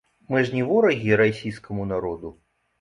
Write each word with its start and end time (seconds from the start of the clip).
Мы 0.33 0.39
ж 0.47 0.55
не 0.55 0.63
ворагі 0.69 1.13
расійскаму 1.23 1.89
народу. 1.93 2.37